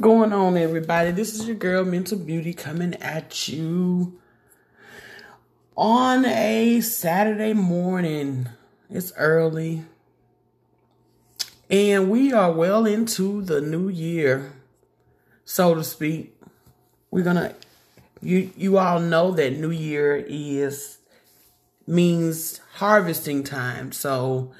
going 0.00 0.32
on, 0.32 0.56
everybody? 0.56 1.10
This 1.10 1.34
is 1.34 1.46
your 1.46 1.56
girl, 1.56 1.84
Mental 1.84 2.16
Beauty, 2.16 2.54
coming 2.54 2.94
at 3.02 3.48
you 3.48 4.18
on 5.76 6.24
a 6.24 6.80
Saturday 6.80 7.52
morning. 7.52 8.48
It's 8.88 9.12
early, 9.18 9.82
and 11.68 12.08
we 12.08 12.32
are 12.32 12.50
well 12.50 12.86
into 12.86 13.42
the 13.42 13.60
new 13.60 13.90
year, 13.90 14.54
so 15.44 15.74
to 15.74 15.84
speak. 15.84 16.34
We're 17.10 17.24
gonna, 17.24 17.54
you 18.22 18.50
you 18.56 18.78
all 18.78 19.00
know 19.00 19.32
that 19.32 19.58
New 19.58 19.70
Year 19.70 20.16
is 20.16 20.96
means 21.86 22.58
harvesting 22.76 23.44
time. 23.44 23.92
So, 23.92 24.52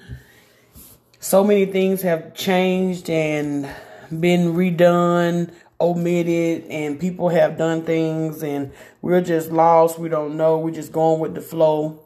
so 1.19 1.43
many 1.43 1.65
things 1.65 2.03
have 2.03 2.35
changed 2.35 3.09
and 3.09 3.67
been 4.11 4.55
redone, 4.55 5.53
omitted, 5.81 6.65
and 6.71 7.01
people 7.01 7.29
have 7.29 7.57
done 7.57 7.85
things, 7.85 8.43
and 8.43 8.73
we're 9.03 9.23
just 9.23 9.51
lost. 9.51 9.99
We 9.99 10.09
don't 10.09 10.37
know. 10.37 10.59
We're 10.59 10.75
just 10.75 10.93
going 10.93 11.21
with 11.21 11.35
the 11.35 11.41
flow. 11.41 12.01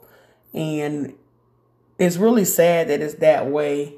And 0.52 1.14
it's 1.98 2.16
really 2.16 2.44
sad 2.44 2.88
that 2.88 3.00
it's 3.00 3.14
that 3.14 3.50
way. 3.50 3.94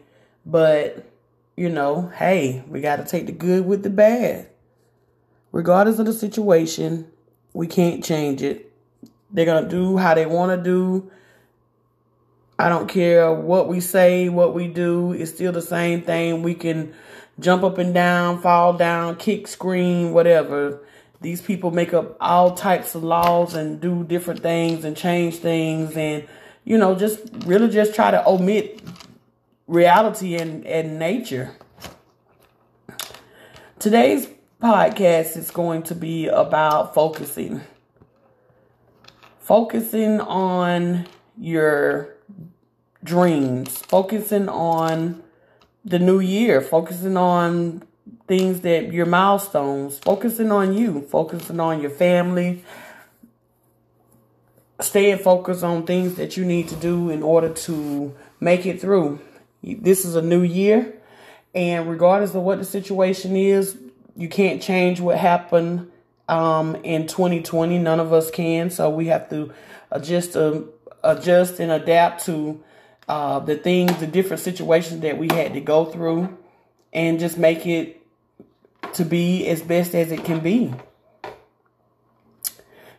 But, 0.47 1.11
you 1.57 1.69
know, 1.69 2.11
hey, 2.15 2.65
we 2.69 2.81
got 2.81 2.97
to 2.97 3.05
take 3.05 3.27
the 3.27 3.33
good 3.33 3.67
with 3.67 3.83
the 3.83 3.91
bad. 3.91 4.49
Regardless 5.53 5.99
of 5.99 6.07
the 6.07 6.13
situation, 6.13 7.11
we 7.53 7.67
can't 7.67 8.05
change 8.05 8.43
it. 8.43 8.73
They're 9.31 9.45
going 9.45 9.65
to 9.65 9.71
do 9.71 9.97
how 9.97 10.15
they 10.15 10.27
want 10.27 10.57
to 10.57 10.63
do. 10.63 11.11
I 12.59 12.69
don't 12.71 12.89
care 12.89 13.33
what 13.35 13.69
we 13.69 13.81
say, 13.81 14.29
what 14.31 14.55
we 14.55 14.69
do. 14.69 15.13
It's 15.13 15.31
still 15.31 15.53
the 15.53 15.61
same 15.61 16.03
thing. 16.03 16.43
We 16.43 16.55
can 16.55 16.95
jump 17.39 17.63
up 17.63 17.79
and 17.79 17.93
down, 17.93 18.41
fall 18.41 18.73
down, 18.73 19.17
kick, 19.17 19.47
scream, 19.47 20.13
whatever. 20.13 20.81
These 21.21 21.43
people 21.43 21.71
make 21.71 21.95
up 21.95 22.17
all 22.21 22.55
types 22.55 22.95
of 22.95 23.03
laws 23.03 23.55
and 23.55 23.81
do 23.81 24.05
different 24.05 24.43
things 24.43 24.85
and 24.85 24.97
change 24.97 25.37
things 25.37 25.97
and, 25.97 26.27
you 26.65 26.79
know, 26.79 26.95
just 26.95 27.21
really 27.45 27.69
just 27.69 27.95
try 27.95 28.11
to 28.11 28.27
omit 28.29 28.83
reality 29.67 30.37
and, 30.37 30.67
and 30.67 30.99
nature. 30.99 31.57
Today's 33.79 34.29
podcast 34.63 35.37
is 35.37 35.51
going 35.51 35.83
to 35.85 35.95
be 35.95 36.29
about 36.29 36.95
focusing. 36.95 37.61
Focusing 39.39 40.21
on 40.21 41.07
your 41.39 42.17
dreams, 43.05 43.79
focusing 43.79 44.49
on 44.49 45.23
the 45.87 46.01
new 46.01 46.19
year, 46.19 46.61
focusing 46.61 47.17
on 47.17 47.83
things 48.27 48.61
that 48.63 48.93
your 48.93 49.07
milestones, 49.07 49.99
focusing 50.01 50.51
on 50.51 50.77
you, 50.77 51.01
focusing 51.03 51.61
on 51.61 51.81
your 51.81 51.91
family, 51.91 52.65
staying 54.81 55.19
focused 55.19 55.63
on 55.63 55.87
things 55.87 56.17
that 56.17 56.37
you 56.37 56.45
need 56.45 56.69
to 56.69 56.77
do 56.77 57.09
in 57.09 57.23
order 57.23 57.49
to 57.49 58.15
make 58.41 58.67
it 58.67 58.81
through. 58.81 59.21
This 59.63 60.05
is 60.05 60.17
a 60.17 60.23
new 60.23 60.43
year, 60.43 60.93
and 61.55 61.89
regardless 61.89 62.35
of 62.35 62.43
what 62.43 62.59
the 62.59 62.65
situation 62.65 63.37
is, 63.37 63.79
you 64.17 64.29
can't 64.29 64.61
change 64.61 65.01
what 65.01 65.19
happened 65.19 65.91
um, 66.29 66.75
in 66.77 67.07
2020. 67.07 67.79
None 67.79 68.01
of 68.01 68.13
us 68.13 68.31
can, 68.31 68.71
so 68.71 68.91
we 68.91 69.07
have 69.07 69.31
to 69.31 69.53
adjust, 69.93 70.37
uh, 70.37 70.63
adjust 71.05 71.61
and 71.61 71.71
adapt 71.71 72.25
to 72.27 72.63
uh, 73.09 73.39
the 73.41 73.57
things, 73.57 73.97
the 73.99 74.07
different 74.07 74.43
situations 74.43 75.01
that 75.01 75.19
we 75.19 75.29
had 75.33 75.55
to 75.55 75.61
go 75.61 75.85
through, 75.85 76.37
and 76.93 77.21
just 77.21 77.39
make 77.39 77.67
it 77.67 78.03
to 78.95 79.05
be 79.05 79.47
as 79.47 79.63
best 79.63 79.95
as 79.95 80.11
it 80.13 80.25
can 80.25 80.41
be. 80.41 80.73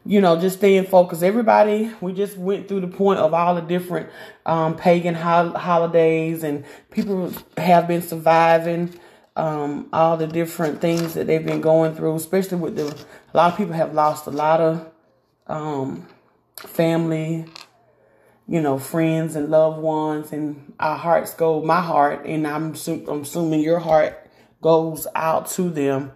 You 0.05 0.21
know, 0.21 0.39
just 0.39 0.59
staying 0.59 0.85
focused. 0.85 1.21
Everybody, 1.21 1.91
we 1.99 2.13
just 2.13 2.37
went 2.37 2.69
through 2.69 2.81
the 2.81 2.87
point 2.87 3.19
of 3.19 3.33
all 3.33 3.55
the 3.55 3.61
different 3.61 4.09
um, 4.45 4.77
pagan 4.77 5.15
ho- 5.15 5.51
holidays, 5.51 6.43
and 6.43 6.63
people 6.91 7.33
have 7.57 7.89
been 7.89 8.01
surviving 8.01 8.97
um, 9.35 9.89
all 9.91 10.15
the 10.15 10.27
different 10.27 10.79
things 10.79 11.13
that 11.15 11.27
they've 11.27 11.45
been 11.45 11.59
going 11.59 11.93
through. 11.93 12.15
Especially 12.15 12.57
with 12.57 12.77
the, 12.77 12.85
a 12.85 13.37
lot 13.37 13.51
of 13.51 13.57
people 13.57 13.73
have 13.73 13.93
lost 13.93 14.27
a 14.27 14.31
lot 14.31 14.61
of 14.61 14.89
um, 15.47 16.07
family, 16.55 17.45
you 18.47 18.61
know, 18.61 18.77
friends 18.77 19.35
and 19.35 19.49
loved 19.49 19.79
ones, 19.79 20.31
and 20.31 20.73
our 20.79 20.97
hearts 20.97 21.33
go, 21.33 21.61
my 21.61 21.81
heart, 21.81 22.25
and 22.25 22.47
I'm, 22.47 22.75
I'm 23.07 23.21
assuming 23.21 23.61
your 23.61 23.79
heart 23.79 24.27
goes 24.61 25.05
out 25.15 25.47
to 25.51 25.69
them 25.69 26.11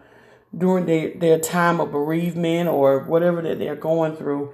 during 0.57 0.85
their, 0.85 1.13
their 1.13 1.39
time 1.39 1.79
of 1.79 1.91
bereavement 1.91 2.69
or 2.69 2.99
whatever 2.99 3.41
that 3.41 3.59
they're 3.59 3.75
going 3.75 4.15
through. 4.15 4.53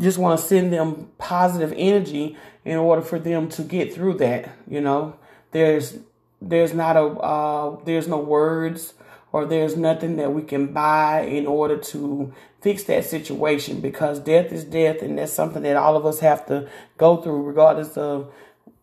Just 0.00 0.18
want 0.18 0.38
to 0.38 0.46
send 0.46 0.72
them 0.72 1.10
positive 1.18 1.72
energy 1.76 2.36
in 2.64 2.76
order 2.76 3.02
for 3.02 3.18
them 3.18 3.48
to 3.50 3.62
get 3.62 3.94
through 3.94 4.14
that. 4.14 4.50
You 4.68 4.82
know, 4.82 5.18
there's 5.52 5.98
there's 6.42 6.74
not 6.74 6.96
a 6.96 7.04
uh, 7.04 7.78
there's 7.84 8.06
no 8.06 8.18
words 8.18 8.92
or 9.32 9.46
there's 9.46 9.76
nothing 9.76 10.16
that 10.16 10.32
we 10.32 10.42
can 10.42 10.72
buy 10.72 11.22
in 11.22 11.46
order 11.46 11.76
to 11.76 12.32
fix 12.66 12.82
that 12.82 13.04
situation 13.04 13.80
because 13.80 14.18
death 14.18 14.50
is 14.50 14.64
death 14.64 15.00
and 15.00 15.16
that's 15.16 15.32
something 15.32 15.62
that 15.62 15.76
all 15.76 15.96
of 15.96 16.04
us 16.04 16.18
have 16.18 16.44
to 16.44 16.68
go 16.98 17.16
through 17.16 17.40
regardless 17.40 17.96
of 17.96 18.28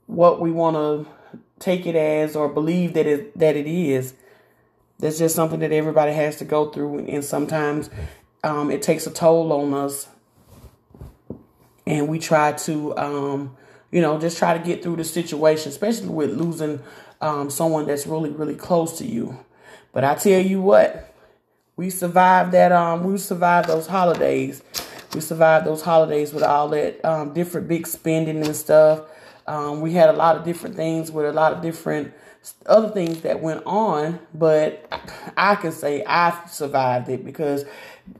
what 0.05 0.39
we 0.39 0.49
want 0.49 0.77
to 0.77 1.05
take 1.59 1.85
it 1.85 1.93
as 1.93 2.33
or 2.33 2.47
believe 2.47 2.93
that 2.93 3.05
it 3.05 3.37
that 3.37 3.57
it 3.57 3.67
is. 3.67 4.13
That's 4.99 5.19
just 5.19 5.35
something 5.35 5.59
that 5.59 5.73
everybody 5.73 6.13
has 6.13 6.37
to 6.37 6.45
go 6.45 6.69
through 6.69 6.99
and 6.99 7.25
sometimes 7.25 7.89
um, 8.41 8.71
it 8.71 8.81
takes 8.81 9.05
a 9.05 9.11
toll 9.11 9.51
on 9.51 9.73
us. 9.73 10.07
And 11.85 12.07
we 12.07 12.19
try 12.19 12.53
to 12.53 12.97
um, 12.97 13.57
you 13.91 13.99
know 13.99 14.17
just 14.17 14.37
try 14.37 14.57
to 14.57 14.63
get 14.63 14.81
through 14.81 14.95
the 14.95 15.03
situation 15.03 15.73
especially 15.73 16.07
with 16.07 16.31
losing 16.31 16.79
um, 17.19 17.49
someone 17.49 17.85
that's 17.85 18.07
really 18.07 18.29
really 18.29 18.55
close 18.55 18.97
to 18.99 19.05
you. 19.05 19.43
But 19.91 20.05
I 20.05 20.15
tell 20.15 20.39
you 20.39 20.61
what, 20.61 21.12
we 21.75 21.89
survived 21.89 22.51
that. 22.51 22.71
Um, 22.71 23.03
we 23.03 23.17
survived 23.17 23.67
those 23.67 23.87
holidays. 23.87 24.61
We 25.13 25.21
survived 25.21 25.65
those 25.65 25.81
holidays 25.81 26.33
with 26.33 26.43
all 26.43 26.69
that 26.69 27.03
um, 27.05 27.33
different 27.33 27.67
big 27.67 27.87
spending 27.87 28.43
and 28.43 28.55
stuff. 28.55 29.01
Um, 29.45 29.81
we 29.81 29.93
had 29.93 30.09
a 30.09 30.13
lot 30.13 30.37
of 30.37 30.43
different 30.43 30.75
things 30.75 31.11
with 31.11 31.25
a 31.25 31.33
lot 31.33 31.53
of 31.53 31.61
different 31.61 32.13
other 32.65 32.89
things 32.89 33.21
that 33.21 33.41
went 33.41 33.63
on, 33.65 34.19
but 34.33 34.85
I 35.37 35.55
can 35.55 35.71
say 35.71 36.03
I 36.05 36.45
survived 36.47 37.09
it 37.09 37.25
because 37.25 37.65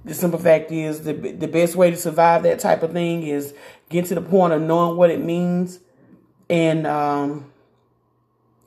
the 0.06 0.14
simple 0.14 0.40
fact 0.40 0.72
is 0.72 1.02
the 1.02 1.14
the 1.14 1.48
best 1.48 1.76
way 1.76 1.92
to 1.92 1.98
survive 1.98 2.44
that 2.44 2.60
type 2.60 2.84
of 2.84 2.94
thing 2.94 3.24
is 3.24 3.54
get 3.90 4.06
to 4.06 4.16
the 4.16 4.22
point 4.22 4.54
of 4.54 4.62
knowing 4.62 4.98
what 4.98 5.10
it 5.10 5.22
means 5.22 5.80
and 6.50 6.88
um, 6.88 7.52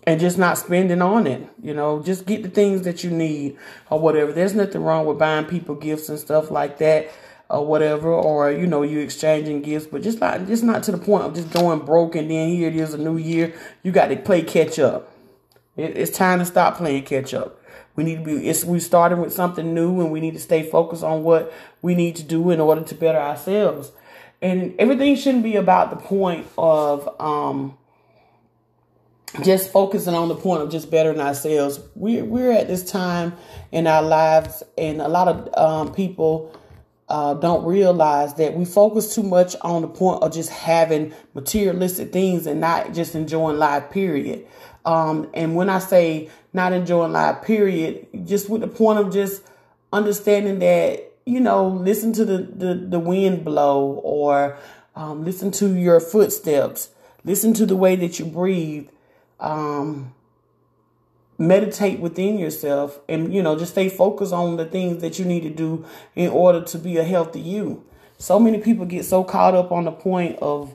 and 0.06 0.20
just 0.20 0.38
not 0.38 0.56
spending 0.56 1.02
on 1.02 1.26
it. 1.26 1.48
You 1.60 1.74
know, 1.74 2.02
just 2.02 2.26
get 2.26 2.42
the 2.42 2.48
things 2.48 2.82
that 2.82 3.02
you 3.02 3.10
need 3.10 3.56
or 3.90 3.98
whatever. 3.98 4.32
There's 4.32 4.54
nothing 4.54 4.82
wrong 4.82 5.04
with 5.04 5.18
buying 5.18 5.46
people 5.46 5.74
gifts 5.74 6.08
and 6.08 6.18
stuff 6.18 6.50
like 6.50 6.78
that 6.78 7.10
or 7.50 7.66
whatever, 7.66 8.12
or 8.12 8.50
you 8.50 8.66
know, 8.66 8.82
you 8.82 9.00
exchanging 9.00 9.62
gifts, 9.62 9.86
but 9.86 10.02
just 10.02 10.20
not 10.20 10.46
just 10.46 10.62
not 10.62 10.82
to 10.84 10.92
the 10.92 10.98
point 10.98 11.24
of 11.24 11.34
just 11.34 11.50
going 11.50 11.80
broke 11.80 12.14
and 12.14 12.30
then 12.30 12.48
here 12.48 12.68
it 12.68 12.76
is 12.76 12.94
a 12.94 12.98
new 12.98 13.16
year. 13.16 13.52
You 13.82 13.92
got 13.92 14.06
to 14.08 14.16
play 14.16 14.42
catch 14.42 14.78
up. 14.78 15.12
It, 15.76 15.96
it's 15.96 16.16
time 16.16 16.38
to 16.38 16.44
stop 16.44 16.76
playing 16.76 17.04
catch 17.04 17.34
up. 17.34 17.60
We 17.96 18.04
need 18.04 18.18
to 18.18 18.24
be. 18.24 18.48
It's 18.48 18.64
we 18.64 18.78
started 18.78 19.18
with 19.18 19.32
something 19.32 19.74
new, 19.74 20.00
and 20.00 20.12
we 20.12 20.20
need 20.20 20.34
to 20.34 20.40
stay 20.40 20.62
focused 20.62 21.02
on 21.02 21.22
what 21.22 21.52
we 21.82 21.94
need 21.94 22.16
to 22.16 22.22
do 22.22 22.50
in 22.50 22.60
order 22.60 22.82
to 22.82 22.94
better 22.94 23.18
ourselves. 23.18 23.90
And 24.42 24.74
everything 24.78 25.16
shouldn't 25.16 25.44
be 25.44 25.56
about 25.56 25.90
the 25.90 25.96
point 25.96 26.46
of 26.58 27.08
um 27.20 27.78
just 29.42 29.70
focusing 29.70 30.14
on 30.14 30.28
the 30.28 30.34
point 30.34 30.62
of 30.62 30.70
just 30.70 30.90
bettering 30.90 31.20
ourselves. 31.20 31.80
We're 31.94 32.24
we're 32.24 32.52
at 32.52 32.68
this 32.68 32.88
time 32.88 33.34
in 33.72 33.86
our 33.86 34.02
lives, 34.02 34.62
and 34.76 35.00
a 35.00 35.08
lot 35.08 35.28
of 35.28 35.54
um, 35.56 35.94
people 35.94 36.56
uh, 37.08 37.34
don't 37.34 37.64
realize 37.64 38.34
that 38.34 38.54
we 38.54 38.64
focus 38.64 39.14
too 39.14 39.22
much 39.22 39.56
on 39.62 39.82
the 39.82 39.88
point 39.88 40.22
of 40.22 40.32
just 40.32 40.50
having 40.50 41.14
materialistic 41.34 42.12
things 42.12 42.46
and 42.46 42.60
not 42.60 42.92
just 42.92 43.14
enjoying 43.14 43.58
life. 43.58 43.90
Period. 43.90 44.46
Um, 44.84 45.28
and 45.34 45.56
when 45.56 45.68
I 45.68 45.80
say 45.80 46.30
not 46.52 46.72
enjoying 46.72 47.12
life, 47.12 47.42
period, 47.42 48.06
just 48.24 48.48
with 48.48 48.60
the 48.60 48.68
point 48.68 48.98
of 48.98 49.12
just 49.12 49.42
understanding 49.92 50.60
that 50.60 51.12
you 51.26 51.40
know, 51.40 51.66
listen 51.66 52.12
to 52.14 52.24
the 52.24 52.38
the, 52.38 52.74
the 52.74 52.98
wind 53.00 53.44
blow 53.44 54.00
or 54.02 54.56
um, 54.94 55.24
listen 55.24 55.50
to 55.50 55.74
your 55.74 56.00
footsteps, 56.00 56.90
listen 57.24 57.52
to 57.54 57.66
the 57.66 57.76
way 57.76 57.96
that 57.96 58.18
you 58.18 58.24
breathe 58.24 58.88
um, 59.40 60.14
meditate 61.38 62.00
within 62.00 62.38
yourself 62.38 62.98
and 63.08 63.32
you 63.34 63.42
know 63.42 63.58
just 63.58 63.72
stay 63.72 63.88
focused 63.88 64.32
on 64.32 64.56
the 64.56 64.64
things 64.64 65.02
that 65.02 65.18
you 65.18 65.24
need 65.24 65.42
to 65.42 65.50
do 65.50 65.84
in 66.14 66.30
order 66.30 66.62
to 66.62 66.78
be 66.78 66.96
a 66.96 67.04
healthy 67.04 67.40
you 67.40 67.84
so 68.18 68.40
many 68.40 68.58
people 68.58 68.86
get 68.86 69.04
so 69.04 69.22
caught 69.22 69.54
up 69.54 69.70
on 69.70 69.84
the 69.84 69.92
point 69.92 70.38
of 70.40 70.74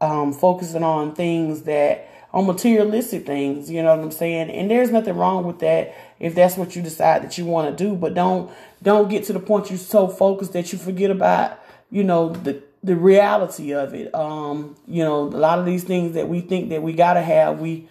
um, 0.00 0.32
focusing 0.32 0.82
on 0.82 1.14
things 1.14 1.62
that 1.62 2.08
on 2.32 2.46
materialistic 2.46 3.24
things, 3.24 3.70
you 3.70 3.82
know 3.82 3.96
what 3.96 4.04
I'm 4.04 4.10
saying? 4.10 4.50
And 4.50 4.70
there's 4.70 4.90
nothing 4.90 5.16
wrong 5.16 5.46
with 5.46 5.60
that 5.60 5.94
if 6.20 6.34
that's 6.34 6.56
what 6.56 6.76
you 6.76 6.82
decide 6.82 7.22
that 7.22 7.38
you 7.38 7.46
want 7.46 7.76
to 7.76 7.84
do, 7.84 7.94
but 7.94 8.14
don't 8.14 8.50
don't 8.82 9.08
get 9.08 9.24
to 9.24 9.32
the 9.32 9.40
point 9.40 9.70
you're 9.70 9.78
so 9.78 10.08
focused 10.08 10.52
that 10.52 10.72
you 10.72 10.78
forget 10.78 11.10
about, 11.10 11.58
you 11.90 12.04
know, 12.04 12.30
the 12.30 12.62
the 12.82 12.96
reality 12.96 13.72
of 13.72 13.94
it. 13.94 14.14
Um, 14.14 14.76
you 14.86 15.04
know, 15.04 15.22
a 15.22 15.24
lot 15.24 15.58
of 15.58 15.66
these 15.66 15.84
things 15.84 16.14
that 16.14 16.28
we 16.28 16.40
think 16.40 16.68
that 16.68 16.82
we 16.82 16.92
got 16.92 17.14
to 17.14 17.22
have, 17.22 17.60
we 17.60 17.88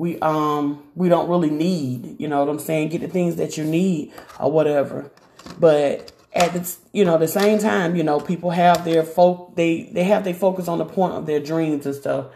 we 0.00 0.18
um 0.20 0.82
we 0.94 1.10
don't 1.10 1.28
really 1.28 1.50
need, 1.50 2.18
you 2.18 2.26
know 2.26 2.40
what 2.40 2.48
I'm 2.48 2.58
saying? 2.58 2.88
Get 2.88 3.02
the 3.02 3.08
things 3.08 3.36
that 3.36 3.58
you 3.58 3.64
need 3.64 4.12
or 4.40 4.50
whatever. 4.50 5.10
But 5.58 6.12
at 6.32 6.54
the 6.54 6.76
you 6.92 7.04
know 7.04 7.18
the 7.18 7.28
same 7.28 7.58
time 7.58 7.94
you 7.96 8.02
know 8.02 8.18
people 8.20 8.50
have 8.50 8.84
their 8.84 9.02
folk 9.02 9.54
they 9.56 9.90
they 9.92 10.04
have 10.04 10.24
their 10.24 10.32
focus 10.32 10.68
on 10.68 10.78
the 10.78 10.84
point 10.84 11.12
of 11.12 11.26
their 11.26 11.40
dreams 11.40 11.84
and 11.86 11.94
stuff 11.94 12.26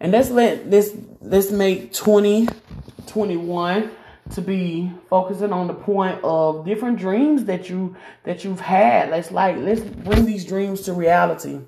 and 0.00 0.10
let's 0.10 0.28
let 0.30 0.70
this 0.72 0.96
let's 1.20 1.52
make 1.52 1.92
2021 1.92 3.90
to 4.32 4.40
be 4.40 4.90
focusing 5.08 5.52
on 5.52 5.68
the 5.68 5.74
point 5.74 6.18
of 6.24 6.64
different 6.64 6.98
dreams 6.98 7.44
that 7.44 7.70
you 7.70 7.94
that 8.24 8.42
you've 8.42 8.58
had 8.58 9.08
let's 9.10 9.30
like 9.30 9.56
let's 9.58 9.82
bring 9.82 10.26
these 10.26 10.44
dreams 10.44 10.80
to 10.80 10.92
reality 10.92 11.60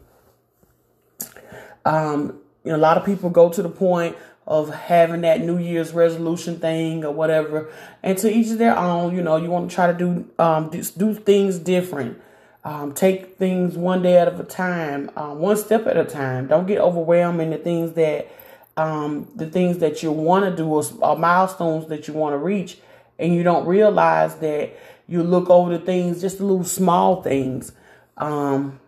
um 1.85 2.41
you 2.65 2.73
know 2.73 2.77
a 2.77 2.79
lot 2.79 2.97
of 2.97 3.05
people 3.07 3.31
go 3.31 3.49
to 3.49 3.63
the 3.63 3.69
point 3.69 4.17
of 4.47 4.73
having 4.73 5.23
that 5.23 5.41
New 5.41 5.59
Year's 5.59 5.93
resolution 5.93 6.61
thing 6.61 7.05
or 7.05 7.13
whatever. 7.13 7.69
And 8.03 8.17
to 8.19 8.33
each 8.33 8.51
of 8.51 8.59
their 8.59 8.79
own, 8.79 9.15
you 9.17 9.23
know, 9.23 9.37
you 9.37 9.51
want 9.51 9.71
to 9.71 9.75
try 9.75 9.89
to 9.89 9.99
do 9.99 10.29
um, 10.39 10.71
do, 10.71 11.15
things 11.15 11.59
different. 11.59 12.21
Um, 12.65 12.93
take 12.93 13.37
things 13.37 13.77
one 13.77 14.03
day 14.03 14.19
at 14.19 14.29
a 14.29 14.43
time, 14.43 15.11
uh, 15.17 15.33
one 15.33 15.57
step 15.57 15.87
at 15.87 15.97
a 15.97 16.05
time. 16.05 16.49
Don't 16.49 16.67
get 16.67 16.81
overwhelmed 16.81 17.41
in 17.41 17.51
the 17.51 17.59
things 17.59 17.93
that 17.93 18.29
um, 18.77 19.29
the 19.35 19.47
things 19.47 19.79
that 19.79 20.03
you 20.03 20.11
want 20.11 20.45
to 20.45 20.57
do 20.57 20.67
or, 20.67 20.83
or 21.01 21.17
milestones 21.17 21.87
that 21.89 22.09
you 22.09 22.15
want 22.15 22.35
to 22.35 22.39
reach, 22.39 22.79
and 23.19 23.35
you 23.35 23.43
don't 23.43 23.67
realize 23.67 24.37
that 24.37 24.77
you 25.07 25.23
look 25.23 25.49
over 25.49 25.79
the 25.79 25.85
things, 25.85 26.21
just 26.21 26.39
the 26.39 26.45
little 26.45 26.65
small 26.65 27.23
things. 27.23 27.71
Um, 28.17 28.81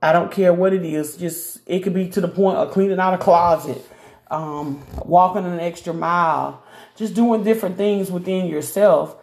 I 0.00 0.12
don't 0.12 0.30
care 0.30 0.52
what 0.52 0.72
it 0.72 0.84
is. 0.84 1.16
Just 1.16 1.60
it 1.66 1.80
could 1.80 1.94
be 1.94 2.08
to 2.10 2.20
the 2.20 2.28
point 2.28 2.58
of 2.58 2.70
cleaning 2.70 3.00
out 3.00 3.14
a 3.14 3.18
closet 3.18 3.84
um, 4.30 4.84
walking 5.04 5.44
an 5.44 5.60
extra 5.60 5.92
mile, 5.94 6.62
just 6.96 7.14
doing 7.14 7.44
different 7.44 7.76
things 7.76 8.10
within 8.10 8.46
yourself 8.46 9.16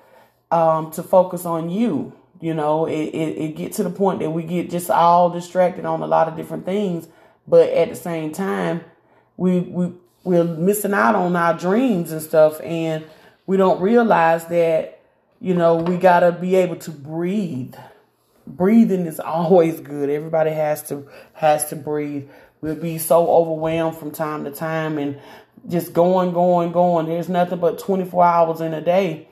um, 0.51 0.92
to 0.92 1.03
focus 1.03 1.45
on 1.45 1.69
you. 1.69 2.13
You 2.39 2.53
know, 2.56 2.86
it, 2.86 2.94
it, 2.94 3.38
it 3.38 3.56
get 3.56 3.74
to 3.74 3.83
the 3.83 3.89
point 3.89 4.19
that 4.19 4.31
we 4.31 4.44
get 4.44 4.69
just 4.69 4.89
all 4.89 5.30
distracted 5.30 5.86
on 5.86 6.01
a 6.01 6.07
lot 6.07 6.27
of 6.27 6.36
different 6.36 6.65
things, 6.65 7.07
but 7.48 7.69
at 7.69 7.89
the 7.89 7.95
same 7.95 8.31
time, 8.31 8.83
we 9.38 9.59
we 9.59 9.94
we're 10.24 10.44
missing 10.44 10.94
out 10.94 11.15
on 11.15 11.36
our 11.36 11.56
dreams 11.56 12.12
and 12.12 12.21
stuff, 12.21 12.59
and 12.62 13.06
we 13.45 13.57
don't 13.57 13.80
realize 13.80 14.45
that 14.47 15.01
you 15.39 15.54
know 15.54 15.75
we 15.75 15.97
gotta 15.97 16.31
be 16.31 16.56
able 16.56 16.77
to 16.77 16.92
breathe. 16.92 17.75
Breathing 18.47 19.06
is 19.06 19.19
always 19.19 19.80
good. 19.80 20.09
Everybody 20.09 20.51
has 20.51 20.81
to 20.89 21.07
has 21.33 21.69
to 21.69 21.75
breathe. 21.75 22.27
We'll 22.61 22.75
be 22.75 22.99
so 22.99 23.27
overwhelmed 23.27 23.97
from 23.97 24.11
time 24.11 24.43
to 24.43 24.51
time 24.51 24.99
and 24.99 25.19
just 25.67 25.93
going, 25.93 26.31
going, 26.31 26.71
going. 26.71 27.07
There's 27.07 27.27
nothing 27.27 27.59
but 27.59 27.79
24 27.79 28.23
hours 28.23 28.61
in 28.61 28.73
a 28.75 28.81
day. 28.81 29.27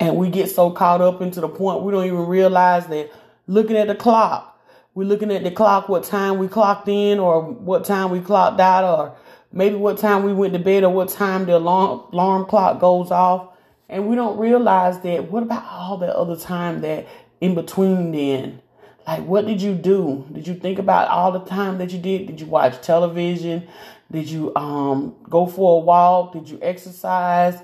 And 0.00 0.16
we 0.16 0.30
get 0.30 0.50
so 0.50 0.72
caught 0.72 1.00
up 1.00 1.22
into 1.22 1.40
the 1.40 1.48
point 1.48 1.82
we 1.82 1.92
don't 1.92 2.06
even 2.06 2.26
realize 2.26 2.88
that 2.88 3.12
looking 3.46 3.76
at 3.76 3.86
the 3.86 3.94
clock, 3.94 4.60
we're 4.94 5.04
looking 5.04 5.30
at 5.30 5.44
the 5.44 5.50
clock, 5.52 5.88
what 5.88 6.02
time 6.02 6.38
we 6.38 6.48
clocked 6.48 6.88
in 6.88 7.20
or 7.20 7.42
what 7.42 7.84
time 7.84 8.10
we 8.10 8.20
clocked 8.20 8.58
out 8.58 8.82
or 8.82 9.16
maybe 9.52 9.76
what 9.76 9.98
time 9.98 10.24
we 10.24 10.32
went 10.32 10.54
to 10.54 10.58
bed 10.58 10.82
or 10.82 10.90
what 10.90 11.08
time 11.08 11.46
the 11.46 11.56
alarm, 11.56 12.02
alarm 12.12 12.46
clock 12.46 12.80
goes 12.80 13.12
off. 13.12 13.50
And 13.88 14.08
we 14.08 14.16
don't 14.16 14.38
realize 14.38 14.98
that 15.00 15.30
what 15.30 15.44
about 15.44 15.64
all 15.64 15.98
the 15.98 16.12
other 16.12 16.36
time 16.36 16.80
that 16.80 17.06
in 17.40 17.54
between 17.54 18.10
then? 18.10 18.60
Like, 19.06 19.24
what 19.24 19.46
did 19.46 19.62
you 19.62 19.74
do? 19.74 20.26
Did 20.32 20.48
you 20.48 20.54
think 20.54 20.78
about 20.78 21.08
all 21.08 21.30
the 21.30 21.40
time 21.40 21.78
that 21.78 21.92
you 21.92 21.98
did? 21.98 22.26
Did 22.26 22.40
you 22.40 22.46
watch 22.46 22.80
television? 22.82 23.68
Did 24.10 24.28
you 24.28 24.54
um, 24.56 25.14
go 25.28 25.46
for 25.46 25.80
a 25.80 25.84
walk? 25.84 26.32
Did 26.32 26.48
you 26.48 26.58
exercise? 26.60 27.60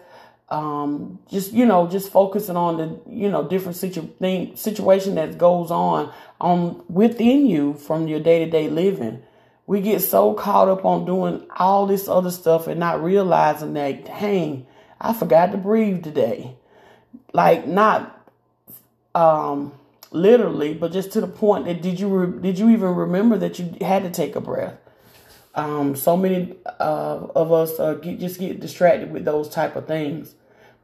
Um, 0.48 1.18
just 1.30 1.52
you 1.52 1.64
know, 1.64 1.88
just 1.88 2.12
focusing 2.12 2.56
on 2.56 2.76
the 2.76 3.00
you 3.10 3.30
know 3.30 3.48
different 3.48 3.76
situ- 3.76 4.10
thing, 4.18 4.54
situation 4.54 5.14
that 5.14 5.38
goes 5.38 5.70
on 5.70 6.12
on 6.40 6.84
within 6.88 7.46
you 7.46 7.74
from 7.74 8.06
your 8.06 8.20
day 8.20 8.44
to 8.44 8.50
day 8.50 8.68
living. 8.68 9.22
We 9.66 9.80
get 9.80 10.00
so 10.00 10.34
caught 10.34 10.68
up 10.68 10.84
on 10.84 11.06
doing 11.06 11.46
all 11.56 11.86
this 11.86 12.06
other 12.06 12.30
stuff 12.30 12.66
and 12.66 12.78
not 12.78 13.02
realizing 13.02 13.72
that, 13.74 14.04
dang, 14.04 14.66
I 15.00 15.14
forgot 15.14 15.52
to 15.52 15.58
breathe 15.58 16.04
today. 16.04 16.56
Like 17.32 17.66
not 17.66 18.20
um 19.14 19.72
literally, 20.12 20.74
but 20.74 20.92
just 20.92 21.12
to 21.12 21.20
the 21.20 21.26
point 21.26 21.66
that 21.66 21.82
did 21.82 21.98
you 22.00 22.08
re- 22.08 22.40
did 22.40 22.58
you 22.58 22.70
even 22.70 22.94
remember 22.94 23.36
that 23.38 23.58
you 23.58 23.76
had 23.80 24.02
to 24.02 24.10
take 24.10 24.36
a 24.36 24.40
breath? 24.40 24.76
Um, 25.54 25.96
so 25.96 26.16
many 26.16 26.56
uh, 26.80 27.26
of 27.34 27.52
us 27.52 27.78
uh, 27.78 27.94
get, 27.94 28.18
just 28.18 28.38
get 28.38 28.60
distracted 28.60 29.12
with 29.12 29.24
those 29.24 29.48
type 29.48 29.76
of 29.76 29.86
things, 29.86 30.34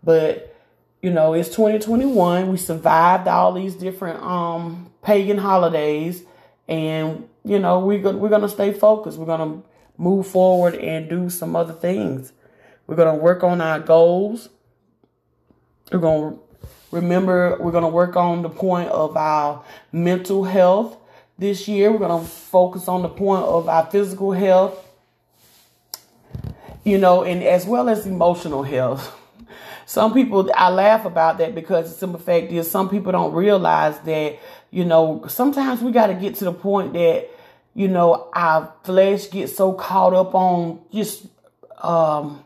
but 0.03 0.55
you 1.03 1.11
know 1.11 1.33
it's 1.35 1.49
2021. 1.51 2.51
We 2.51 2.57
survived 2.57 3.29
all 3.29 3.53
these 3.53 3.75
different 3.75 4.23
um, 4.23 4.91
pagan 5.03 5.39
holidays, 5.39 6.23
and 6.67 7.29
you 7.45 7.59
know 7.59 7.81
we're 7.81 8.01
go- 8.01 8.17
we're 8.17 8.29
gonna 8.29 8.49
stay 8.49 8.73
focused. 8.73 9.19
We're 9.19 9.27
gonna 9.27 9.63
move 9.97 10.27
forward 10.27 10.75
and 10.75 11.09
do 11.09 11.31
some 11.31 11.57
other 11.57 11.73
things. 11.73 12.33
We're 12.87 12.97
gonna 12.97 13.17
work 13.17 13.43
on 13.43 13.61
our 13.61 13.81
goals. 13.81 14.49
We're 15.91 16.01
gonna 16.01 16.37
Remember, 16.91 17.57
we're 17.61 17.73
going 17.73 17.83
to 17.83 17.89
work 17.89 18.17
on 18.17 18.43
the 18.43 18.49
point 18.49 18.89
of 18.89 19.17
our 19.17 19.63
mental 19.93 20.45
health 20.45 20.97
this 21.39 21.69
year. 21.69 21.93
We're 21.93 21.99
going 21.99 22.23
to 22.23 22.27
focus 22.27 22.89
on 22.89 23.03
the 23.03 23.09
point 23.09 23.45
of 23.45 23.69
our 23.69 23.87
physical 23.87 24.33
health, 24.33 24.75
you 26.85 26.97
know, 26.99 27.25
and 27.25 27.43
as 27.43 27.67
well 27.67 27.89
as 27.89 28.07
emotional 28.07 28.63
health. 28.63 29.15
Some 29.85 30.13
people, 30.13 30.51
I 30.55 30.71
laugh 30.71 31.05
about 31.05 31.39
that 31.39 31.55
because 31.55 31.91
the 31.91 31.99
simple 31.99 32.21
fact 32.21 32.53
is 32.53 32.71
some 32.71 32.91
people 32.91 33.13
don't 33.13 33.33
realize 33.33 33.99
that, 34.01 34.39
you 34.71 34.85
know, 34.85 35.25
sometimes 35.29 35.81
we 35.81 35.93
got 35.93 36.09
to 36.09 36.15
get 36.15 36.35
to 36.37 36.45
the 36.45 36.53
point 36.53 36.93
that, 36.93 37.29
you 37.75 37.89
know, 37.89 38.29
our 38.35 38.73
flesh 38.85 39.31
gets 39.31 39.57
so 39.57 39.73
caught 39.73 40.13
up 40.13 40.35
on 40.35 40.81
just, 40.93 41.27
um, 41.79 42.45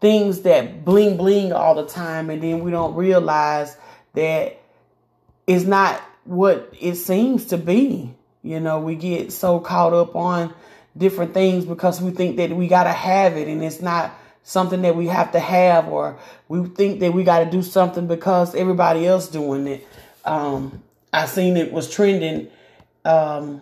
things 0.00 0.42
that 0.42 0.84
bling 0.84 1.16
bling 1.16 1.52
all 1.52 1.74
the 1.74 1.86
time 1.86 2.30
and 2.30 2.42
then 2.42 2.60
we 2.60 2.70
don't 2.70 2.94
realize 2.94 3.76
that 4.14 4.60
it's 5.46 5.64
not 5.64 6.00
what 6.24 6.72
it 6.80 6.94
seems 6.94 7.46
to 7.46 7.58
be. 7.58 8.14
You 8.42 8.60
know, 8.60 8.80
we 8.80 8.94
get 8.94 9.32
so 9.32 9.60
caught 9.60 9.92
up 9.92 10.16
on 10.16 10.54
different 10.96 11.34
things 11.34 11.64
because 11.64 12.00
we 12.00 12.10
think 12.10 12.36
that 12.36 12.50
we 12.50 12.66
got 12.68 12.84
to 12.84 12.92
have 12.92 13.36
it 13.36 13.48
and 13.48 13.62
it's 13.62 13.80
not 13.80 14.12
something 14.42 14.82
that 14.82 14.96
we 14.96 15.06
have 15.06 15.32
to 15.32 15.40
have 15.40 15.88
or 15.88 16.18
we 16.48 16.66
think 16.68 17.00
that 17.00 17.12
we 17.12 17.22
got 17.22 17.40
to 17.40 17.50
do 17.50 17.62
something 17.62 18.06
because 18.06 18.54
everybody 18.54 19.06
else 19.06 19.28
doing 19.28 19.66
it. 19.66 19.86
Um, 20.24 20.82
I 21.12 21.26
seen 21.26 21.56
it 21.56 21.72
was 21.72 21.90
trending 21.90 22.48
um, 23.04 23.60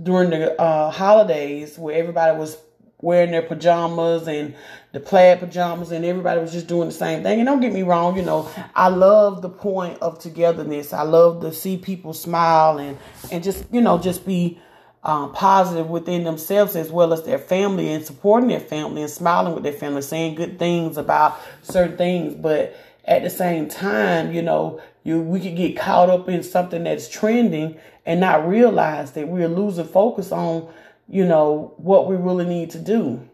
during 0.00 0.30
the 0.30 0.60
uh, 0.60 0.90
holidays 0.90 1.78
where 1.78 1.94
everybody 1.96 2.36
was 2.36 2.56
wearing 3.00 3.30
their 3.30 3.42
pajamas 3.42 4.26
and 4.26 4.54
the 4.92 5.00
plaid 5.00 5.38
pajamas 5.38 5.92
and 5.92 6.04
everybody 6.04 6.40
was 6.40 6.52
just 6.52 6.66
doing 6.66 6.88
the 6.88 6.94
same 6.94 7.22
thing. 7.22 7.38
And 7.38 7.46
don't 7.46 7.60
get 7.60 7.72
me 7.72 7.82
wrong, 7.82 8.16
you 8.16 8.22
know, 8.22 8.50
I 8.74 8.88
love 8.88 9.42
the 9.42 9.48
point 9.48 9.98
of 10.00 10.18
togetherness. 10.18 10.92
I 10.92 11.02
love 11.02 11.40
to 11.42 11.52
see 11.52 11.76
people 11.76 12.12
smile 12.12 12.78
and, 12.78 12.98
and 13.30 13.44
just, 13.44 13.64
you 13.70 13.80
know, 13.80 13.98
just 13.98 14.26
be 14.26 14.60
um, 15.04 15.32
positive 15.32 15.88
within 15.88 16.24
themselves 16.24 16.74
as 16.74 16.90
well 16.90 17.12
as 17.12 17.22
their 17.22 17.38
family 17.38 17.92
and 17.92 18.04
supporting 18.04 18.48
their 18.48 18.60
family 18.60 19.02
and 19.02 19.10
smiling 19.10 19.54
with 19.54 19.62
their 19.62 19.72
family, 19.72 20.02
saying 20.02 20.34
good 20.34 20.58
things 20.58 20.96
about 20.96 21.38
certain 21.62 21.96
things. 21.96 22.34
But 22.34 22.76
at 23.04 23.22
the 23.22 23.30
same 23.30 23.68
time, 23.68 24.32
you 24.32 24.42
know, 24.42 24.80
you 25.04 25.20
we 25.20 25.40
could 25.40 25.56
get 25.56 25.76
caught 25.76 26.10
up 26.10 26.28
in 26.28 26.42
something 26.42 26.84
that's 26.84 27.08
trending 27.08 27.78
and 28.04 28.20
not 28.20 28.46
realize 28.48 29.12
that 29.12 29.28
we're 29.28 29.48
losing 29.48 29.86
focus 29.86 30.32
on 30.32 30.68
you 31.08 31.24
know, 31.24 31.72
what 31.76 32.06
we 32.06 32.16
really 32.16 32.44
need 32.44 32.70
to 32.70 32.78
do. 32.78 33.26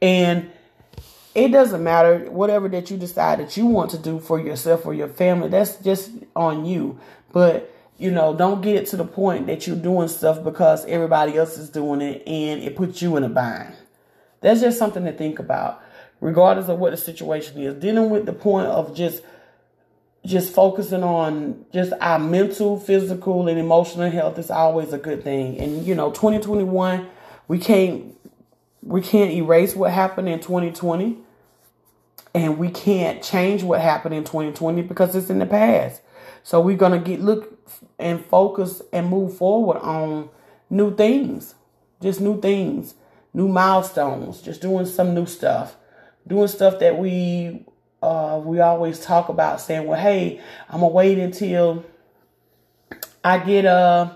And 0.00 0.50
it 1.34 1.48
doesn't 1.48 1.82
matter 1.82 2.30
whatever 2.30 2.68
that 2.68 2.90
you 2.90 2.96
decide 2.96 3.38
that 3.38 3.56
you 3.56 3.66
want 3.66 3.90
to 3.92 3.98
do 3.98 4.18
for 4.18 4.38
yourself 4.40 4.84
or 4.86 4.94
your 4.94 5.08
family, 5.08 5.48
that's 5.48 5.76
just 5.76 6.10
on 6.34 6.64
you. 6.64 6.98
But, 7.32 7.72
you 7.96 8.10
know, 8.10 8.34
don't 8.34 8.60
get 8.60 8.76
it 8.76 8.86
to 8.88 8.96
the 8.96 9.04
point 9.04 9.46
that 9.46 9.66
you're 9.66 9.76
doing 9.76 10.08
stuff 10.08 10.42
because 10.42 10.84
everybody 10.86 11.36
else 11.36 11.58
is 11.58 11.70
doing 11.70 12.00
it 12.00 12.22
and 12.26 12.62
it 12.62 12.76
puts 12.76 13.00
you 13.02 13.16
in 13.16 13.24
a 13.24 13.28
bind. 13.28 13.74
That's 14.40 14.60
just 14.60 14.78
something 14.78 15.04
to 15.04 15.12
think 15.12 15.38
about, 15.38 15.82
regardless 16.20 16.68
of 16.68 16.78
what 16.78 16.90
the 16.90 16.96
situation 16.96 17.60
is. 17.60 17.74
Dealing 17.74 18.10
with 18.10 18.26
the 18.26 18.32
point 18.32 18.66
of 18.66 18.94
just 18.94 19.22
just 20.26 20.52
focusing 20.52 21.02
on 21.02 21.64
just 21.72 21.92
our 22.00 22.18
mental, 22.18 22.78
physical, 22.78 23.48
and 23.48 23.58
emotional 23.58 24.10
health 24.10 24.38
is 24.38 24.50
always 24.50 24.92
a 24.92 24.98
good 24.98 25.22
thing. 25.22 25.58
And 25.58 25.86
you 25.86 25.94
know, 25.94 26.10
2021, 26.10 27.08
we 27.46 27.58
can't 27.58 28.14
we 28.82 29.00
can't 29.00 29.30
erase 29.30 29.74
what 29.74 29.92
happened 29.92 30.28
in 30.28 30.40
2020 30.40 31.18
and 32.34 32.58
we 32.58 32.70
can't 32.70 33.22
change 33.22 33.62
what 33.62 33.80
happened 33.80 34.14
in 34.14 34.24
2020 34.24 34.82
because 34.82 35.14
it's 35.16 35.30
in 35.30 35.38
the 35.38 35.46
past. 35.46 36.00
So 36.42 36.60
we're 36.60 36.76
going 36.76 36.92
to 36.92 36.98
get 36.98 37.20
look 37.20 37.58
and 37.98 38.24
focus 38.24 38.82
and 38.92 39.08
move 39.08 39.36
forward 39.36 39.78
on 39.78 40.30
new 40.70 40.94
things. 40.94 41.54
Just 42.00 42.20
new 42.20 42.40
things, 42.40 42.94
new 43.34 43.48
milestones, 43.48 44.40
just 44.40 44.60
doing 44.60 44.86
some 44.86 45.14
new 45.14 45.26
stuff. 45.26 45.76
Doing 46.26 46.48
stuff 46.48 46.78
that 46.78 46.98
we 46.98 47.64
uh, 48.02 48.40
we 48.44 48.60
always 48.60 49.00
talk 49.00 49.28
about 49.28 49.60
saying, 49.60 49.86
well, 49.86 50.00
hey, 50.00 50.40
I'm 50.68 50.80
gonna 50.80 50.92
wait 50.92 51.18
until 51.18 51.84
I 53.24 53.38
get 53.38 53.66
uh, 53.66 54.14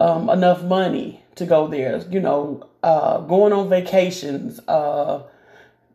um, 0.00 0.30
enough 0.30 0.62
money 0.62 1.22
to 1.36 1.46
go 1.46 1.68
there. 1.68 1.98
You 2.10 2.20
know, 2.20 2.66
uh, 2.82 3.18
going 3.20 3.52
on 3.52 3.68
vacations, 3.68 4.60
uh, 4.66 5.22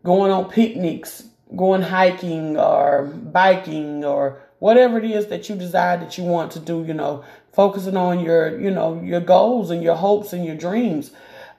going 0.03 0.31
on 0.31 0.49
picnics, 0.49 1.23
going 1.55 1.81
hiking 1.81 2.57
or 2.57 3.05
biking 3.05 4.05
or 4.05 4.41
whatever 4.59 4.97
it 4.97 5.05
is 5.05 5.27
that 5.27 5.49
you 5.49 5.55
desire 5.55 5.97
that 5.97 6.17
you 6.17 6.23
want 6.23 6.51
to 6.51 6.59
do. 6.59 6.83
You 6.85 6.93
know, 6.93 7.23
focusing 7.51 7.97
on 7.97 8.19
your, 8.19 8.59
you 8.59 8.69
know, 8.69 9.01
your 9.01 9.21
goals 9.21 9.71
and 9.71 9.81
your 9.81 9.95
hopes 9.95 10.33
and 10.33 10.45
your 10.45 10.55
dreams. 10.55 11.11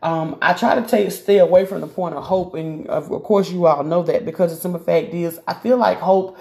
Um, 0.05 0.37
I 0.43 0.53
try 0.53 0.75
to 0.75 0.87
take 0.87 1.11
stay 1.13 1.39
away 1.39 1.65
from 1.65 1.81
the 1.81 1.87
point 1.87 2.15
of 2.15 2.25
hope, 2.25 2.53
and 2.53 2.87
of 2.89 3.09
course, 3.23 3.51
you 3.51 3.67
all 3.67 3.83
know 3.83 4.03
that 4.03 4.27
because 4.27 4.55
the 4.55 4.61
simple 4.61 4.79
fact 4.79 5.15
is, 5.15 5.41
I 5.49 5.55
feel 5.55 5.79
like 5.79 5.99
hope 5.99 6.39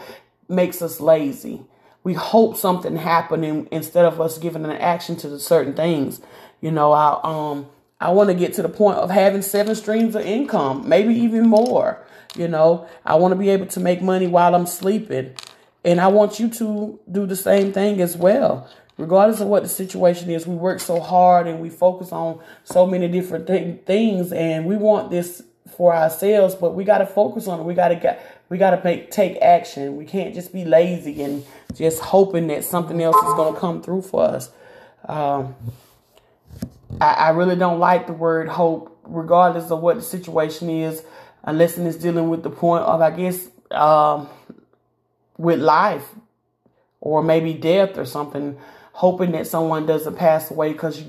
makes 0.50 0.82
us 0.82 1.00
lazy. 1.00 1.62
We 2.04 2.14
hope 2.14 2.58
something 2.58 2.98
happening 2.98 3.70
instead 3.72 4.04
of 4.04 4.20
us 4.20 4.38
giving 4.38 4.66
an 4.66 4.72
action 4.72 5.16
to 5.18 5.40
certain 5.40 5.74
things. 5.76 6.20
You 6.60 6.72
know, 6.72 6.92
I 6.92 7.22
um 7.24 7.68
I 8.02 8.12
want 8.12 8.30
to 8.32 8.34
get 8.36 8.54
to 8.56 8.64
the 8.64 8.70
point 8.70 8.98
of 8.98 9.10
having 9.10 9.42
seven 9.42 9.76
streams 9.76 10.14
of 10.16 10.24
income, 10.26 10.90
maybe 10.90 11.14
even 11.14 11.48
more. 11.48 12.06
You 12.36 12.50
know, 12.50 12.86
I 13.06 13.16
want 13.16 13.32
to 13.32 13.38
be 13.38 13.50
able 13.50 13.68
to 13.68 13.80
make 13.80 14.02
money 14.02 14.28
while 14.28 14.56
I'm 14.56 14.66
sleeping, 14.66 15.36
and 15.86 16.02
I 16.02 16.08
want 16.08 16.38
you 16.38 16.50
to 16.50 17.00
do 17.10 17.26
the 17.26 17.38
same 17.38 17.72
thing 17.72 18.02
as 18.02 18.18
well 18.18 18.70
regardless 18.98 19.40
of 19.40 19.48
what 19.48 19.64
the 19.64 19.70
situation 19.70 20.30
is, 20.30 20.46
we 20.46 20.56
work 20.56 20.80
so 20.80 21.00
hard 21.00 21.48
and 21.48 21.60
we 21.60 21.70
focus 21.70 22.12
on 22.12 22.40
so 22.64 22.86
many 22.86 23.08
different 23.08 23.48
th- 23.48 23.82
things, 23.86 24.32
and 24.32 24.66
we 24.66 24.76
want 24.76 25.10
this 25.10 25.44
for 25.76 25.96
ourselves. 25.96 26.56
But 26.56 26.76
we 26.76 26.84
got 26.84 27.00
to 27.00 27.06
focus 27.06 27.48
on 27.48 27.60
it. 27.60 27.64
We 27.64 27.74
got 27.74 27.90
to 27.90 27.96
get. 27.96 28.40
We 28.50 28.58
got 28.60 28.84
to 28.84 29.08
take 29.08 29.42
action. 29.42 29.96
We 29.96 30.06
can't 30.06 30.36
just 30.36 30.54
be 30.54 30.64
lazy 30.64 31.24
and 31.24 31.44
just 31.74 32.00
hoping 32.00 32.48
that 32.48 32.64
something 32.64 33.02
else 33.02 33.16
is 33.16 33.34
going 33.34 33.56
to 33.56 33.60
come 33.60 33.82
through 33.82 34.04
for 34.04 34.24
us. 34.24 34.52
Um, 35.08 35.56
I, 37.02 37.14
I 37.14 37.30
really 37.30 37.56
don't 37.56 37.80
like 37.80 38.06
the 38.06 38.14
word 38.14 38.48
hope, 38.50 39.00
regardless 39.04 39.72
of 39.72 39.82
what 39.82 39.96
the 39.96 40.02
situation 40.04 40.70
is, 40.70 41.04
unless 41.44 41.78
it's 41.78 41.98
dealing 41.98 42.30
with 42.30 42.44
the 42.44 42.52
point 42.52 42.84
of, 42.84 43.02
I 43.02 43.10
guess, 43.10 43.48
um, 43.72 44.30
with 45.38 45.60
life 45.60 46.08
or 47.02 47.24
maybe 47.24 47.54
death 47.54 47.98
or 47.98 48.06
something 48.06 48.58
hoping 48.94 49.32
that 49.32 49.48
someone 49.48 49.86
doesn't 49.86 50.16
pass 50.16 50.50
away 50.50 50.72
because 50.72 51.04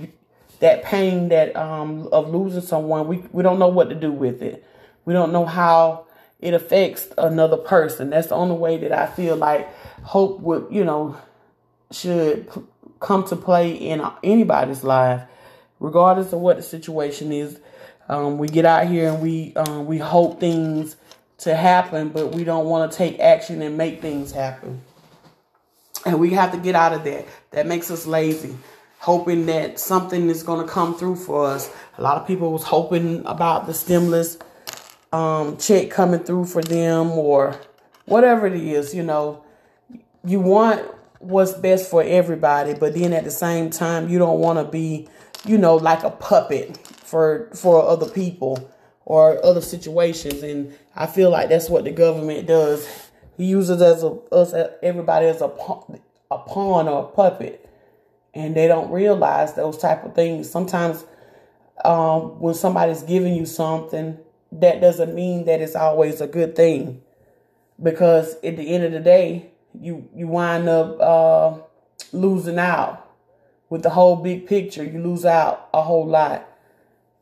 that 0.61 0.83
pain 0.83 1.29
that 1.29 1.55
um, 1.55 2.09
of 2.11 2.33
losing 2.33 2.63
someone, 2.63 3.07
we, 3.07 3.19
we 3.33 3.43
don't 3.43 3.59
know 3.59 3.69
what 3.69 3.89
to 3.91 3.95
do 3.95 4.11
with 4.11 4.43
it. 4.43 4.65
We 5.05 5.13
don't 5.13 5.33
know 5.33 5.45
how 5.45 6.07
it 6.41 6.55
affects 6.55 7.09
another 7.19 7.57
person. 7.57 8.11
That's 8.11 8.29
the 8.29 8.35
only 8.35 8.57
way 8.57 8.79
that 8.79 8.93
I 8.93 9.07
feel 9.07 9.37
like 9.37 9.73
hope 10.03 10.41
would, 10.41 10.67
you 10.71 10.85
know, 10.85 11.17
should 11.91 12.53
p- 12.53 12.63
come 13.01 13.25
to 13.25 13.37
play 13.37 13.73
in 13.73 14.03
anybody's 14.23 14.83
life, 14.83 15.23
regardless 15.79 16.33
of 16.33 16.41
what 16.41 16.57
the 16.57 16.63
situation 16.63 17.33
is. 17.33 17.59
Um, 18.09 18.39
we 18.39 18.49
get 18.49 18.65
out 18.65 18.87
here 18.87 19.11
and 19.11 19.23
we 19.23 19.55
um, 19.57 19.87
we 19.87 19.99
hope 19.99 20.41
things 20.41 20.97
to 21.39 21.55
happen, 21.55 22.11
but 22.11 22.35
we 22.35 22.45
don't 22.45 22.67
want 22.67 22.91
to 22.91 22.97
take 22.97 23.19
action 23.21 23.63
and 23.63 23.77
make 23.77 24.01
things 24.01 24.33
happen. 24.33 24.83
And 26.07 26.21
we 26.21 26.31
have 26.31 26.53
to 26.53 26.59
get 26.59 26.75
out 26.75 26.93
of 26.93 27.05
that. 27.05 27.27
That 27.53 27.67
makes 27.67 27.91
us 27.91 28.07
lazy. 28.07 28.57
Hoping 28.99 29.47
that 29.47 29.79
something 29.79 30.31
is 30.31 30.43
going 30.43 30.67
to 30.67 30.71
come 30.71 30.95
through 30.95 31.17
for 31.17 31.47
us. 31.47 31.71
A 31.99 32.03
lot 32.03 32.17
of 32.17 32.27
people 32.27 32.53
was 32.53 32.65
hoping 32.65 33.25
about 33.27 33.67
the 33.67 33.75
stimulus 33.75 34.39
um, 35.13 35.57
check 35.59 35.91
coming 35.91 36.21
through 36.21 36.47
for 36.47 36.63
them 36.63 37.13
or 37.13 37.59
whatever 38.07 38.47
it 38.47 38.55
is, 38.55 38.95
you 38.95 39.03
know. 39.03 39.45
You 40.25 40.41
want 40.41 40.83
what's 41.19 41.53
best 41.53 41.91
for 41.91 42.03
everybody, 42.03 42.75
but 42.75 42.95
then 42.95 43.13
at 43.13 43.25
the 43.25 43.31
same 43.31 43.71
time, 43.71 44.09
you 44.09 44.19
don't 44.19 44.41
want 44.41 44.59
to 44.59 44.65
be, 44.65 45.09
you 45.45 45.59
know, 45.59 45.77
like 45.77 46.03
a 46.03 46.11
puppet 46.11 46.77
for 46.87 47.51
for 47.55 47.87
other 47.87 48.09
people 48.09 48.71
or 49.05 49.45
other 49.45 49.61
situations. 49.61 50.43
And 50.43 50.75
I 50.97 51.07
feel 51.07 51.31
like 51.31 51.49
that's 51.49 51.69
what 51.69 51.85
the 51.85 51.91
government 51.91 52.47
does. 52.47 53.04
He 53.37 53.47
uses 53.47 53.83
as 53.83 54.03
a, 54.03 54.11
us 54.33 54.55
everybody 54.83 55.27
as 55.27 55.41
a 55.41 55.51
a 56.31 56.39
pawn 56.39 56.89
or 56.89 57.05
a 57.05 57.07
puppet, 57.07 57.69
and 58.33 58.55
they 58.55 58.67
don't 58.67 58.91
realize 58.91 59.55
those 59.55 59.79
type 59.79 60.05
of 60.05 60.15
things. 60.15 60.51
Sometimes, 60.51 61.05
um, 61.85 62.41
when 62.41 62.55
somebody's 62.55 63.03
giving 63.03 63.35
you 63.35 63.47
something, 63.47 64.19
that 64.53 64.81
doesn't 64.81 65.15
mean 65.15 65.45
that 65.47 65.61
it's 65.61 65.77
always 65.77 66.21
a 66.21 66.27
good 66.27 66.55
thing, 66.55 67.03
because 67.83 68.35
at 68.45 68.57
the 68.57 68.69
end 68.75 68.85
of 68.85 68.93
the 68.93 69.01
day, 69.01 69.51
you 69.81 70.09
you 70.15 70.29
wind 70.29 70.69
up 70.69 71.01
uh, 71.01 71.59
losing 72.13 72.59
out 72.59 73.01
with 73.69 73.83
the 73.83 73.91
whole 73.91 74.17
big 74.17 74.47
picture. 74.47 74.85
You 74.85 75.01
lose 75.01 75.25
out 75.25 75.69
a 75.75 75.83
whole 75.83 76.07
lot, 76.07 76.49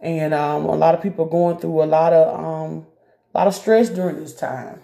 and 0.00 0.34
um, 0.34 0.66
a 0.66 0.76
lot 0.76 0.94
of 0.94 1.02
people 1.02 1.24
are 1.24 1.30
going 1.30 1.56
through 1.58 1.82
a 1.82 1.86
lot 1.86 2.12
of 2.12 2.38
um, 2.38 2.86
a 3.34 3.38
lot 3.38 3.46
of 3.46 3.54
stress 3.54 3.88
during 3.88 4.16
this 4.16 4.34
time. 4.34 4.80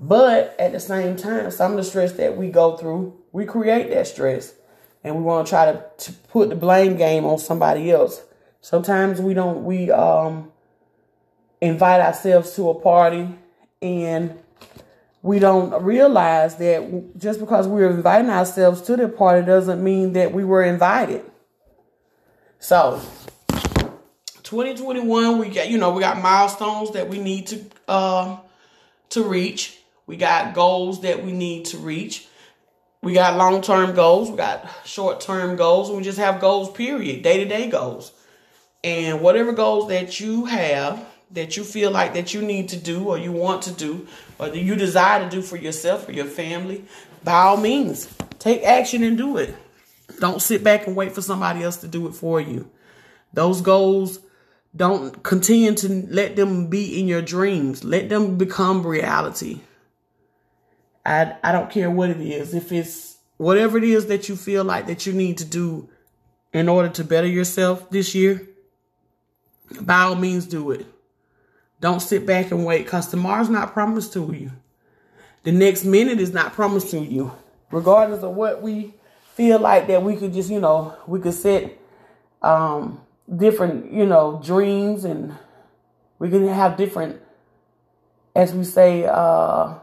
But 0.00 0.56
at 0.58 0.72
the 0.72 0.80
same 0.80 1.16
time, 1.16 1.50
some 1.50 1.72
of 1.72 1.76
the 1.76 1.84
stress 1.84 2.12
that 2.12 2.36
we 2.36 2.48
go 2.48 2.76
through, 2.76 3.18
we 3.32 3.44
create 3.44 3.90
that 3.90 4.06
stress. 4.06 4.54
And 5.04 5.16
we 5.16 5.22
want 5.22 5.46
to 5.46 5.50
try 5.50 5.72
to, 5.72 5.84
to 5.98 6.12
put 6.28 6.48
the 6.48 6.56
blame 6.56 6.96
game 6.96 7.24
on 7.24 7.38
somebody 7.38 7.90
else. 7.90 8.22
Sometimes 8.62 9.20
we 9.20 9.34
don't, 9.34 9.64
we 9.64 9.90
um, 9.90 10.50
invite 11.60 12.00
ourselves 12.00 12.54
to 12.56 12.70
a 12.70 12.74
party 12.74 13.28
and 13.82 14.38
we 15.22 15.38
don't 15.38 15.82
realize 15.82 16.56
that 16.56 17.18
just 17.18 17.40
because 17.40 17.68
we're 17.68 17.90
inviting 17.90 18.30
ourselves 18.30 18.80
to 18.82 18.96
the 18.96 19.08
party 19.08 19.46
doesn't 19.46 19.82
mean 19.82 20.14
that 20.14 20.32
we 20.32 20.44
were 20.44 20.62
invited. 20.62 21.22
So, 22.58 23.00
2021, 24.42 25.38
we 25.38 25.48
got, 25.50 25.68
you 25.68 25.78
know, 25.78 25.92
we 25.92 26.00
got 26.00 26.20
milestones 26.22 26.92
that 26.92 27.08
we 27.08 27.18
need 27.18 27.46
to, 27.48 27.64
uh, 27.86 28.38
to 29.10 29.22
reach. 29.24 29.79
We 30.10 30.16
got 30.16 30.54
goals 30.54 31.02
that 31.02 31.24
we 31.24 31.30
need 31.30 31.66
to 31.66 31.78
reach. 31.78 32.26
We 33.00 33.12
got 33.12 33.36
long 33.36 33.62
term 33.62 33.94
goals. 33.94 34.28
We 34.28 34.36
got 34.36 34.68
short 34.84 35.20
term 35.20 35.54
goals. 35.54 35.88
We 35.88 36.02
just 36.02 36.18
have 36.18 36.40
goals, 36.40 36.68
period, 36.72 37.22
day 37.22 37.38
to 37.38 37.48
day 37.48 37.70
goals. 37.70 38.10
And 38.82 39.20
whatever 39.20 39.52
goals 39.52 39.88
that 39.90 40.18
you 40.18 40.46
have 40.46 41.06
that 41.30 41.56
you 41.56 41.62
feel 41.62 41.92
like 41.92 42.14
that 42.14 42.34
you 42.34 42.42
need 42.42 42.70
to 42.70 42.76
do 42.76 43.08
or 43.08 43.18
you 43.18 43.30
want 43.30 43.62
to 43.62 43.70
do 43.70 44.08
or 44.40 44.48
that 44.48 44.58
you 44.58 44.74
desire 44.74 45.22
to 45.22 45.30
do 45.30 45.42
for 45.42 45.56
yourself 45.56 46.08
or 46.08 46.12
your 46.12 46.24
family, 46.24 46.84
by 47.22 47.34
all 47.34 47.56
means, 47.56 48.12
take 48.40 48.64
action 48.64 49.04
and 49.04 49.16
do 49.16 49.36
it. 49.36 49.54
Don't 50.18 50.42
sit 50.42 50.64
back 50.64 50.88
and 50.88 50.96
wait 50.96 51.12
for 51.12 51.22
somebody 51.22 51.62
else 51.62 51.76
to 51.76 51.86
do 51.86 52.08
it 52.08 52.14
for 52.14 52.40
you. 52.40 52.68
Those 53.32 53.60
goals, 53.60 54.18
don't 54.74 55.22
continue 55.22 55.72
to 55.76 55.88
let 56.10 56.34
them 56.34 56.66
be 56.66 56.98
in 56.98 57.06
your 57.06 57.22
dreams. 57.22 57.84
Let 57.84 58.08
them 58.08 58.38
become 58.38 58.84
reality. 58.84 59.60
I 61.04 61.36
I 61.42 61.52
don't 61.52 61.70
care 61.70 61.90
what 61.90 62.10
it 62.10 62.20
is. 62.20 62.54
If 62.54 62.72
it's 62.72 63.16
whatever 63.36 63.78
it 63.78 63.84
is 63.84 64.06
that 64.06 64.28
you 64.28 64.36
feel 64.36 64.64
like 64.64 64.86
that 64.86 65.06
you 65.06 65.12
need 65.12 65.38
to 65.38 65.44
do 65.44 65.88
in 66.52 66.68
order 66.68 66.88
to 66.88 67.04
better 67.04 67.26
yourself 67.26 67.88
this 67.90 68.14
year, 68.14 68.46
by 69.80 70.00
all 70.02 70.14
means 70.14 70.46
do 70.46 70.70
it. 70.72 70.86
Don't 71.80 72.00
sit 72.00 72.26
back 72.26 72.50
and 72.50 72.66
wait 72.66 72.84
because 72.84 73.08
tomorrow's 73.08 73.48
not 73.48 73.72
promised 73.72 74.12
to 74.12 74.32
you. 74.34 74.50
The 75.44 75.52
next 75.52 75.84
minute 75.84 76.20
is 76.20 76.32
not 76.32 76.52
promised 76.52 76.90
to 76.90 77.00
you. 77.00 77.32
Regardless 77.70 78.22
of 78.22 78.34
what 78.34 78.60
we 78.60 78.94
feel 79.34 79.58
like 79.58 79.86
that 79.86 80.02
we 80.02 80.16
could 80.16 80.34
just, 80.34 80.50
you 80.50 80.60
know, 80.60 80.94
we 81.06 81.20
could 81.20 81.34
set 81.34 81.78
um 82.42 83.00
different, 83.34 83.92
you 83.92 84.04
know, 84.04 84.40
dreams 84.44 85.04
and 85.04 85.34
we 86.18 86.28
can 86.28 86.46
have 86.48 86.76
different 86.76 87.20
as 88.34 88.52
we 88.54 88.64
say, 88.64 89.04
uh 89.04 89.74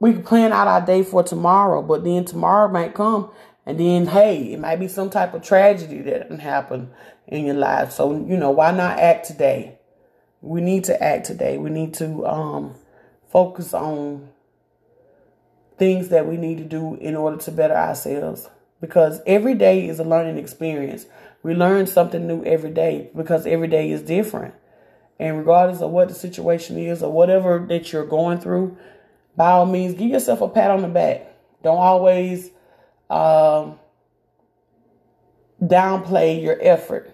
we 0.00 0.14
can 0.14 0.22
plan 0.22 0.52
out 0.52 0.66
our 0.66 0.84
day 0.84 1.04
for 1.04 1.22
tomorrow, 1.22 1.82
but 1.82 2.02
then 2.02 2.24
tomorrow 2.24 2.68
might 2.72 2.94
come 2.94 3.30
and 3.66 3.78
then 3.78 4.06
hey, 4.06 4.52
it 4.52 4.58
might 4.58 4.80
be 4.80 4.88
some 4.88 5.10
type 5.10 5.34
of 5.34 5.42
tragedy 5.42 6.00
that 6.02 6.28
can 6.28 6.38
happen 6.38 6.90
in 7.28 7.44
your 7.44 7.54
life. 7.54 7.92
So, 7.92 8.12
you 8.12 8.36
know, 8.36 8.50
why 8.50 8.72
not 8.72 8.98
act 8.98 9.26
today? 9.26 9.78
We 10.40 10.62
need 10.62 10.84
to 10.84 11.00
act 11.00 11.26
today. 11.26 11.58
We 11.58 11.70
need 11.70 11.94
to 11.94 12.26
um 12.26 12.74
focus 13.28 13.74
on 13.74 14.30
things 15.78 16.08
that 16.08 16.26
we 16.26 16.36
need 16.36 16.58
to 16.58 16.64
do 16.64 16.96
in 16.96 17.14
order 17.14 17.36
to 17.36 17.50
better 17.52 17.76
ourselves 17.76 18.48
because 18.80 19.20
every 19.26 19.54
day 19.54 19.86
is 19.86 20.00
a 20.00 20.04
learning 20.04 20.38
experience. 20.38 21.06
We 21.42 21.54
learn 21.54 21.86
something 21.86 22.26
new 22.26 22.42
every 22.44 22.70
day 22.70 23.10
because 23.14 23.46
every 23.46 23.68
day 23.68 23.90
is 23.90 24.02
different. 24.02 24.54
And 25.18 25.38
regardless 25.38 25.82
of 25.82 25.90
what 25.90 26.08
the 26.08 26.14
situation 26.14 26.78
is 26.78 27.02
or 27.02 27.12
whatever 27.12 27.64
that 27.68 27.92
you're 27.92 28.06
going 28.06 28.40
through, 28.40 28.76
by 29.40 29.52
all 29.52 29.64
means, 29.64 29.94
give 29.94 30.10
yourself 30.10 30.42
a 30.42 30.48
pat 30.48 30.70
on 30.70 30.82
the 30.82 30.88
back. 30.88 31.34
Don't 31.62 31.78
always 31.78 32.50
um, 33.08 33.78
downplay 35.62 36.42
your 36.42 36.58
effort 36.60 37.10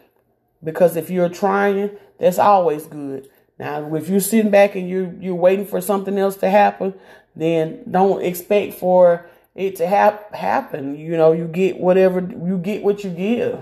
because 0.64 0.96
if 0.96 1.08
you're 1.08 1.28
trying, 1.28 1.96
that's 2.18 2.40
always 2.40 2.86
good. 2.86 3.28
Now, 3.60 3.94
if 3.94 4.08
you're 4.08 4.18
sitting 4.18 4.50
back 4.50 4.74
and 4.74 4.90
you're 4.90 5.14
you're 5.20 5.36
waiting 5.36 5.66
for 5.66 5.80
something 5.80 6.18
else 6.18 6.34
to 6.38 6.50
happen, 6.50 6.94
then 7.36 7.84
don't 7.88 8.24
expect 8.24 8.74
for 8.74 9.30
it 9.54 9.76
to 9.76 9.86
hap- 9.86 10.34
happen. 10.34 10.98
You 10.98 11.16
know, 11.16 11.30
you 11.30 11.46
get 11.46 11.78
whatever 11.78 12.18
you 12.18 12.58
get 12.58 12.82
what 12.82 13.04
you 13.04 13.10
give. 13.10 13.60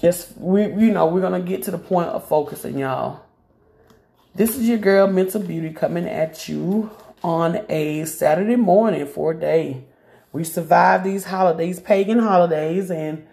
Just 0.00 0.38
we 0.38 0.62
you 0.66 0.92
know, 0.92 1.06
we're 1.08 1.22
gonna 1.22 1.40
get 1.40 1.64
to 1.64 1.72
the 1.72 1.78
point 1.78 2.10
of 2.10 2.28
focusing, 2.28 2.78
y'all. 2.78 3.24
This 4.32 4.56
is 4.56 4.68
your 4.68 4.78
girl 4.78 5.08
Mental 5.08 5.42
Beauty 5.42 5.72
coming 5.72 6.06
at 6.06 6.48
you 6.48 6.92
on 7.20 7.66
a 7.68 8.04
Saturday 8.04 8.54
morning 8.54 9.04
for 9.04 9.32
a 9.32 9.36
day. 9.36 9.82
We 10.32 10.44
survived 10.44 11.02
these 11.02 11.24
holidays, 11.24 11.80
pagan 11.80 12.20
holidays, 12.20 12.92
and 12.92 13.26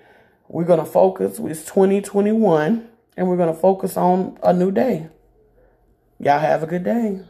we're 0.48 0.64
going 0.64 0.80
to 0.80 0.86
focus 0.86 1.38
It's 1.38 1.64
2021 1.66 2.90
and 3.16 3.30
we're 3.30 3.38
going 3.38 3.54
to 3.54 3.60
focus 3.60 3.96
on 3.96 4.40
a 4.42 4.52
new 4.54 4.72
day. 4.72 5.08
Y'all 6.20 6.40
have 6.40 6.64
a 6.64 6.68
good 6.68 6.84
day. 6.84 7.22